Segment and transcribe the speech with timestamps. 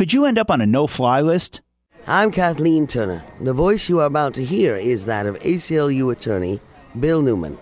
[0.00, 1.60] Could you end up on a no fly list?
[2.06, 3.22] I'm Kathleen Turner.
[3.38, 6.58] The voice you are about to hear is that of ACLU attorney
[6.98, 7.58] Bill Newman.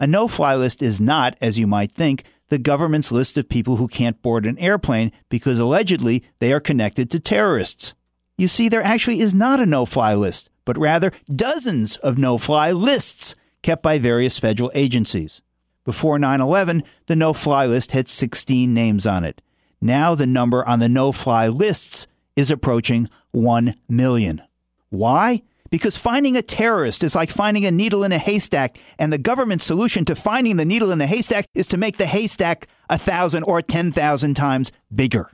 [0.00, 3.76] A no fly list is not, as you might think, the government's list of people
[3.76, 7.92] who can't board an airplane because allegedly they are connected to terrorists.
[8.38, 12.38] You see, there actually is not a no fly list, but rather dozens of no
[12.38, 15.42] fly lists kept by various federal agencies.
[15.84, 19.42] Before 9 11, the no fly list had 16 names on it.
[19.80, 24.42] Now the number on the no fly lists is approaching 1 million.
[24.90, 25.42] Why?
[25.70, 29.64] Because finding a terrorist is like finding a needle in a haystack, and the government's
[29.64, 33.42] solution to finding the needle in the haystack is to make the haystack a thousand
[33.44, 35.30] or 10,000 times bigger.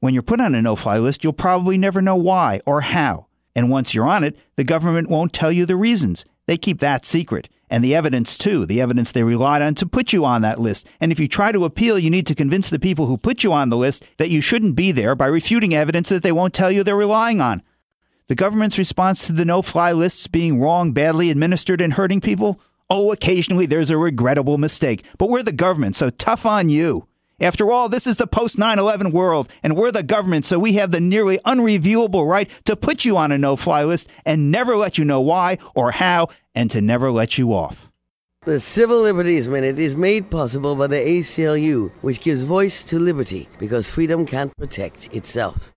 [0.00, 3.26] When you're put on a no fly list, you'll probably never know why or how.
[3.56, 6.24] And once you're on it, the government won't tell you the reasons.
[6.50, 7.48] They keep that secret.
[7.70, 10.88] And the evidence, too, the evidence they relied on to put you on that list.
[10.98, 13.52] And if you try to appeal, you need to convince the people who put you
[13.52, 16.72] on the list that you shouldn't be there by refuting evidence that they won't tell
[16.72, 17.62] you they're relying on.
[18.26, 22.60] The government's response to the no fly lists being wrong, badly administered, and hurting people?
[22.90, 25.04] Oh, occasionally there's a regrettable mistake.
[25.18, 27.06] But we're the government, so tough on you.
[27.40, 30.74] After all, this is the post 9 11 world, and we're the government, so we
[30.74, 34.76] have the nearly unreviewable right to put you on a no fly list and never
[34.76, 37.90] let you know why or how, and to never let you off.
[38.44, 43.48] The Civil Liberties Minute is made possible by the ACLU, which gives voice to liberty
[43.58, 45.72] because freedom can't protect itself.